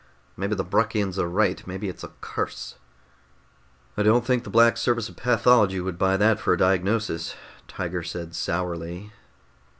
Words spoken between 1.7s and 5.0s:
it's a curse." "I don't think the Black